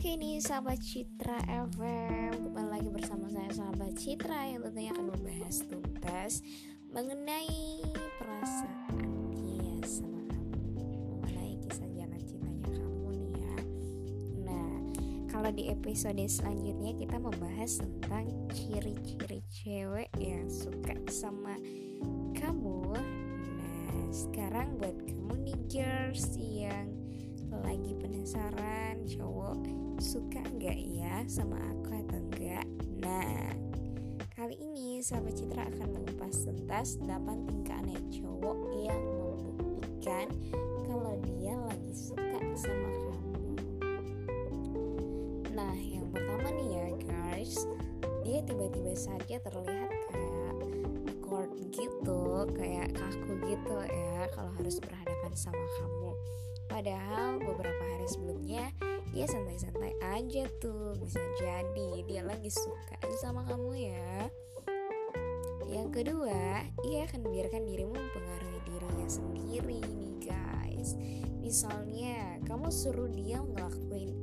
[0.00, 5.56] Oke nih sahabat Citra FM Kembali lagi bersama saya sahabat Citra Yang tentunya akan membahas
[5.68, 6.32] tuntas
[6.88, 7.84] Mengenai
[8.16, 10.88] perasaan dia sama kamu
[11.20, 13.56] Mengenai kisah jalan cintanya kamu nih ya.
[14.48, 14.72] Nah
[15.28, 18.24] kalau di episode selanjutnya kita membahas tentang
[18.56, 21.60] ciri-ciri cewek yang suka sama
[22.40, 22.96] kamu.
[23.52, 26.88] Nah sekarang buat kamu nih girls yang
[27.58, 29.58] lagi penasaran cowok
[29.98, 32.66] suka nggak ya sama aku atau enggak
[33.02, 33.50] nah
[34.38, 40.26] kali ini sahabat Citra akan mengupas tuntas 8 tingkah aneh cowok yang membuktikan
[40.88, 43.52] kalau dia lagi suka sama kamu.
[45.52, 47.68] Nah yang pertama nih ya guys.
[48.24, 50.40] Dia tiba-tiba saja terlihat kayak
[51.30, 56.12] awkward gitu kayak kaku gitu ya kalau harus berhadapan sama kamu
[56.70, 58.70] Padahal beberapa hari sebelumnya
[59.10, 60.94] dia santai-santai aja tuh.
[61.02, 64.30] Bisa jadi dia lagi suka sama kamu ya.
[65.66, 70.94] Yang kedua, ia akan biarkan dirimu mempengaruhi dirinya sendiri nih guys.
[71.42, 74.14] Misalnya kamu suruh dia ngelakuin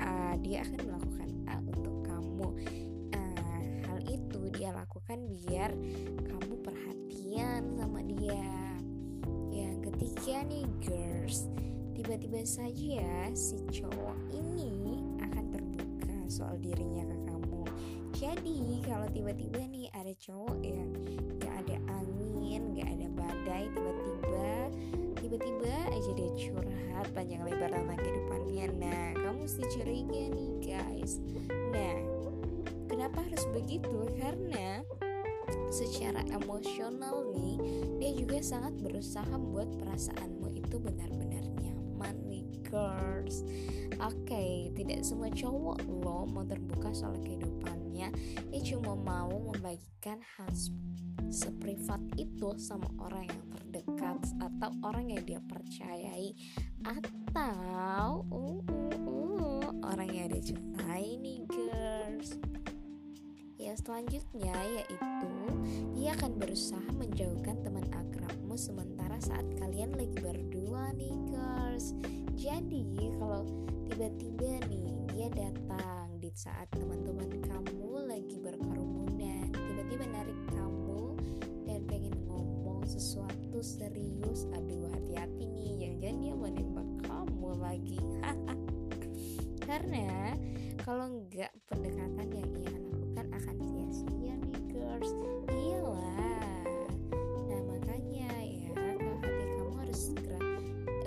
[0.00, 2.48] A, dia akan melakukan A untuk kamu.
[3.16, 5.72] Uh, Hal itu dia lakukan biar
[6.24, 8.76] kamu perhatian sama dia.
[9.52, 11.48] Yang ketiga nih girls
[12.04, 17.64] tiba-tiba saja ya si cowok ini akan terbuka soal dirinya ke kamu.
[18.12, 20.92] Jadi kalau tiba-tiba nih ada cowok yang
[21.40, 24.52] gak ada angin gak ada badai tiba-tiba
[25.16, 28.66] tiba-tiba aja dia curhat panjang lebar tentang kehidupannya.
[28.76, 31.24] Nah kamu mesti curiga nih guys.
[31.72, 31.96] Nah
[32.84, 34.12] kenapa harus begitu?
[34.20, 34.84] Karena
[35.72, 37.56] secara emosional nih
[37.96, 41.34] dia juga sangat berusaha membuat perasaanmu itu benar-benar
[42.74, 43.46] girls.
[44.02, 48.10] Oke, okay, tidak semua cowok lo mau terbuka soal kehidupannya.
[48.50, 50.50] Dia cuma mau membagikan hal
[51.30, 56.34] seprivat itu sama orang yang terdekat Atau orang yang dia percayai.
[56.82, 62.34] Atau uh, uh, uh, orang yang dia cintai nih girls
[63.74, 65.30] Ya selanjutnya yaitu
[65.98, 71.90] Dia akan berusaha menjauhkan teman akrabmu Sementara saat kalian lagi berdua nih girls.
[72.38, 72.86] Jadi
[73.18, 73.42] kalau
[73.90, 81.18] tiba-tiba nih dia datang di saat teman-teman kamu lagi berkerumunan tiba-tiba narik kamu
[81.66, 87.98] dan pengen ngomong sesuatu serius aduh hati-hati nih jangan-jangan dia menembak kamu lagi.
[89.66, 90.38] Karena
[90.84, 92.43] kalau enggak pendekatan yang
[94.94, 95.10] girls
[95.50, 96.62] iyalah
[97.50, 100.38] nah makanya ya hati kamu harus segera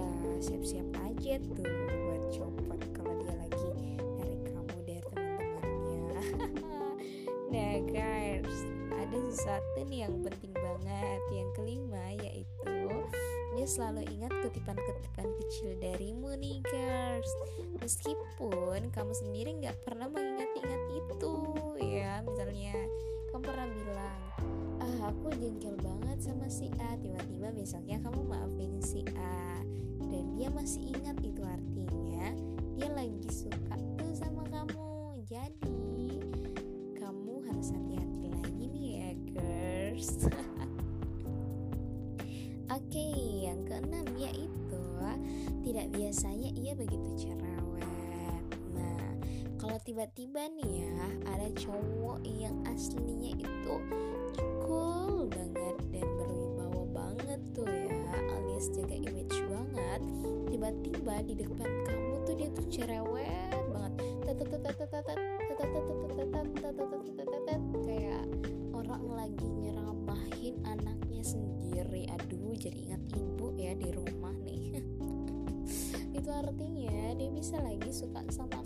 [0.00, 3.68] uh, siap-siap aja tuh buat copot kalau dia lagi
[4.16, 6.00] dari kamu dari teman-temannya.
[7.52, 8.56] Nah guys
[8.88, 12.72] ada sesuatu nih yang penting banget yang kelima yaitu
[13.54, 17.30] dia selalu ingat kutipan-kutipan kecil darimu nih guys.
[17.84, 21.34] Meskipun kamu sendiri nggak pernah mengingat-ingat itu
[21.78, 22.24] ya.
[22.26, 22.74] Misalnya
[23.34, 24.22] kamu pernah bilang
[24.78, 26.94] ah aku jengkel banget sama si A.
[26.94, 29.58] Tiba-tiba besoknya kamu maafin si A.
[30.06, 32.30] Dan dia masih ingat itu artinya
[32.78, 35.18] dia lagi suka tuh sama kamu.
[35.26, 36.22] Jadi
[36.94, 40.30] kamu harus hati-hati lagi nih ya girls.
[42.78, 43.08] Oke,
[43.50, 44.78] yang keenam yaitu
[45.66, 47.43] tidak biasanya ia begitu cerewet.
[49.84, 50.96] Tiba-tiba nih ya
[51.28, 53.76] ada cowok yang aslinya itu
[54.64, 57.92] cool banget dan berwibawa banget tuh ya,
[58.40, 60.00] alias jaga image banget.
[60.48, 64.00] Tiba-tiba di depan kamu tuh dia tuh cerewet banget.
[67.84, 68.24] Kayak
[68.72, 74.80] orang lagi nyeramahin anaknya sendiri aduh jadi ingat ibu ya di rumah nih
[76.14, 78.64] itu artinya dia bisa lagi suka sama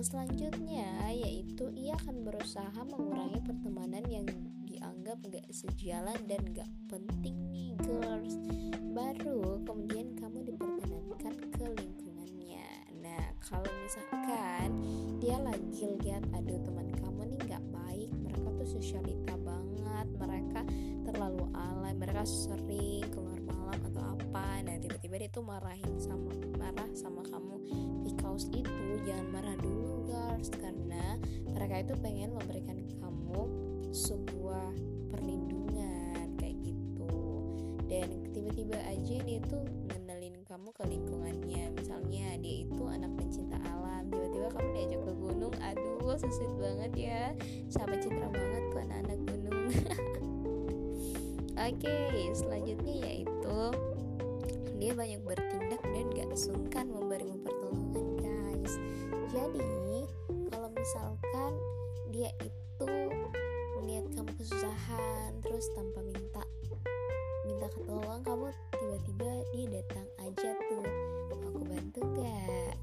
[0.00, 4.24] yang selanjutnya yaitu ia akan berusaha mengurangi pertemanan yang
[4.64, 8.32] dianggap gak sejalan dan gak penting nih girls.
[8.96, 12.96] Baru kemudian kamu diperkenankan ke lingkungannya.
[13.04, 14.80] Nah kalau misalkan
[15.20, 20.64] dia lagi lihat aduh teman kamu nih gak baik mereka tuh sosialita banget mereka
[21.04, 23.29] terlalu alay mereka sering keluar
[23.78, 24.62] atau apa.
[24.66, 27.56] Nah tiba-tiba dia tuh marahin sama marah sama kamu.
[28.06, 33.42] Because itu jangan marah dulu guys karena mereka itu pengen memberikan kamu
[33.90, 34.74] sebuah
[35.14, 37.14] perlindungan kayak gitu.
[37.86, 41.64] Dan tiba-tiba aja dia tuh ngenalin kamu ke lingkungannya.
[41.74, 44.10] Misalnya dia itu anak pencinta alam.
[44.10, 47.22] Tiba-tiba kamu diajak ke gunung aduh sesuai banget ya.
[47.70, 49.68] Sahabat cinta banget tuh anak-anak gunung.
[51.60, 53.29] Oke okay, selanjutnya yaitu
[54.80, 58.74] dia banyak bertindak dan gak sungkan memberimu pertolongan guys.
[59.28, 60.08] Jadi
[60.48, 61.52] kalau misalkan
[62.08, 62.88] dia itu
[63.78, 66.42] melihat kamu kesusahan terus tanpa minta
[67.44, 70.86] minta ketolong kamu tiba-tiba dia datang aja tuh
[71.44, 72.74] aku bantu gak?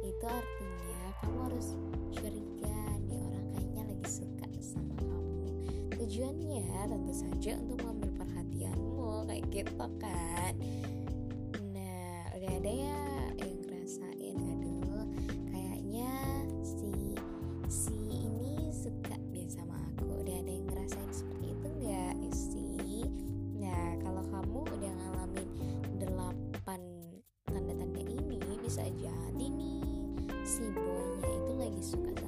[0.00, 1.68] Itu artinya kamu harus
[2.08, 5.48] curiga nih orang kayaknya lagi suka sama kamu.
[6.00, 7.93] Tujuannya tentu saja untuk
[9.54, 10.52] gitu kan.
[11.70, 13.02] Nah udah ada ya
[13.38, 15.06] yang ngerasain aduh
[15.54, 16.10] kayaknya
[16.66, 17.14] si
[17.70, 20.26] si ini suka deh sama aku.
[20.26, 23.06] Udah ada yang ngerasain seperti itu nggak sih
[23.62, 25.48] nah kalau kamu udah ngalamin
[26.02, 26.82] delapan
[27.46, 29.86] tanda-tanda ini bisa jadi nih
[30.42, 32.23] si boynya itu lagi suka